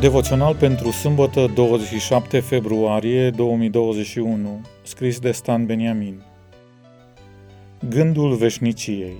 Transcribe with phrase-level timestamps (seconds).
[0.00, 6.22] Devoțional pentru sâmbătă 27 februarie 2021, scris de Stan Beniamin.
[7.88, 9.16] Gândul veșniciei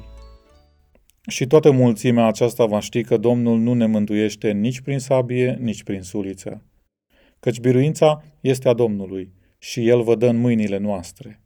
[1.29, 5.83] Și toată mulțimea aceasta va ști că Domnul nu ne mântuiește nici prin sabie, nici
[5.83, 6.63] prin suliță.
[7.41, 11.41] Căci biruința este a Domnului și El vă dă în mâinile noastre.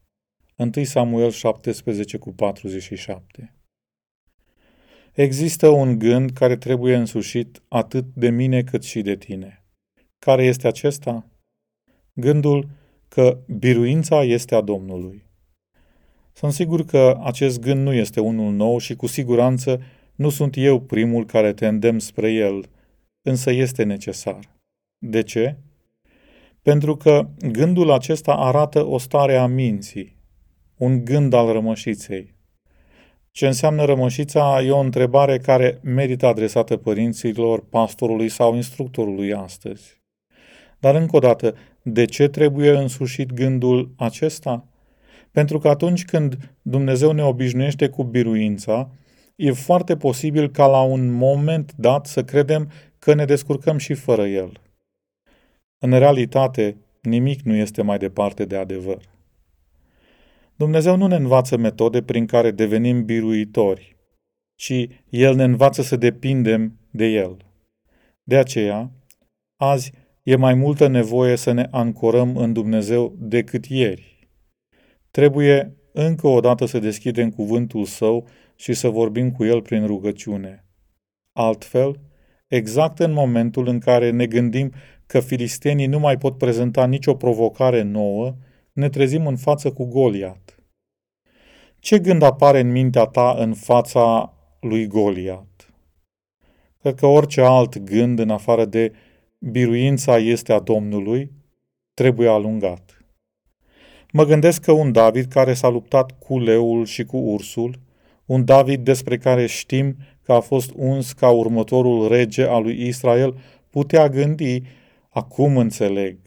[0.57, 3.55] 1 Samuel 17 cu 47
[5.15, 9.65] Există un gând care trebuie însușit atât de mine cât și de tine.
[10.19, 11.27] Care este acesta?
[12.13, 12.69] Gândul
[13.09, 15.25] că biruința este a Domnului.
[16.33, 19.83] Sunt sigur că acest gând nu este unul nou și cu siguranță
[20.15, 22.69] nu sunt eu primul care te îndemn spre el,
[23.23, 24.57] însă este necesar.
[24.99, 25.57] De ce?
[26.63, 30.17] Pentru că gândul acesta arată o stare a minții,
[30.77, 32.34] un gând al rămășiței.
[33.37, 40.03] Ce înseamnă rămășița e o întrebare care merită adresată părinților, pastorului sau instructorului astăzi.
[40.79, 44.65] Dar încă o dată, de ce trebuie însușit gândul acesta?
[45.31, 48.91] Pentru că atunci când Dumnezeu ne obișnuiește cu biruința,
[49.37, 54.27] e foarte posibil ca la un moment dat să credem că ne descurcăm și fără
[54.27, 54.61] El.
[55.79, 59.14] În realitate, nimic nu este mai departe de adevăr.
[60.57, 63.97] Dumnezeu nu ne învață metode prin care devenim biruitori,
[64.55, 67.37] ci El ne învață să depindem de El.
[68.23, 68.91] De aceea,
[69.57, 74.29] azi e mai multă nevoie să ne ancorăm în Dumnezeu decât ieri.
[75.11, 80.65] Trebuie încă o dată să deschidem cuvântul Său și să vorbim cu El prin rugăciune.
[81.33, 82.01] Altfel,
[82.49, 84.73] exact în momentul în care ne gândim
[85.07, 88.37] că filistenii nu mai pot prezenta nicio provocare nouă,
[88.75, 90.59] ne trezim în față cu Goliat.
[91.79, 95.73] Ce gând apare în mintea ta în fața lui Goliat?
[96.81, 98.93] Cred că orice alt gând în afară de
[99.39, 101.31] biruința este a Domnului,
[101.95, 103.05] trebuie alungat.
[104.13, 107.81] Mă gândesc că un David care s-a luptat cu leul și cu ursul,
[108.27, 113.39] un David despre care știm că a fost uns ca următorul rege al lui Israel,
[113.71, 114.63] putea gândi,
[115.11, 116.19] acum înțeleg,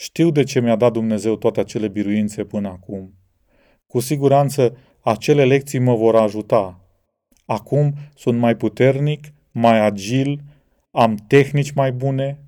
[0.00, 3.14] știu de ce mi-a dat Dumnezeu toate acele biruințe până acum.
[3.86, 6.80] Cu siguranță acele lecții mă vor ajuta.
[7.44, 10.40] Acum sunt mai puternic, mai agil,
[10.90, 12.38] am tehnici mai bune.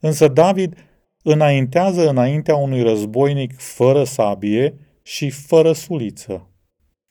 [0.00, 0.76] Însă David
[1.22, 6.50] înaintează înaintea unui războinic fără sabie și fără suliță.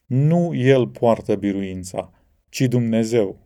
[0.06, 2.12] Nu el poartă biruința,
[2.48, 3.38] ci Dumnezeu.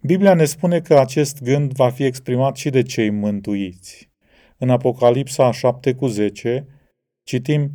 [0.00, 4.12] Biblia ne spune că acest gând va fi exprimat și de cei mântuiți.
[4.64, 6.66] În Apocalipsa 7 cu 10
[7.22, 7.70] citim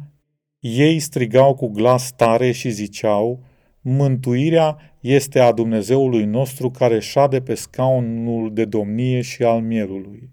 [0.60, 3.44] Ei strigau cu glas tare și ziceau,
[3.82, 10.30] Mântuirea este a Dumnezeului nostru care șade pe scaunul de domnie și al mielului.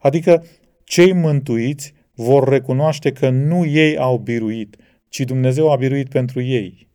[0.00, 0.44] Adică
[0.84, 4.76] cei mântuiți vor recunoaște că nu ei au biruit,
[5.08, 6.88] ci Dumnezeu a biruit pentru ei.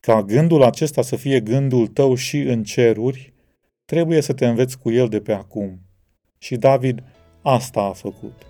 [0.00, 3.32] Ca gândul acesta să fie gândul tău și în ceruri,
[3.84, 5.80] trebuie să te înveți cu el de pe acum.
[6.38, 7.02] Și David
[7.48, 8.42] Asta a făcut.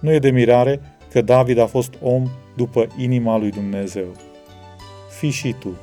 [0.00, 4.06] Nu e de mirare că David a fost om după inima lui Dumnezeu.
[5.18, 5.76] Fii și tu.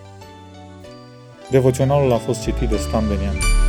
[1.50, 3.63] Devoționalul a fost citit de Stan Benian.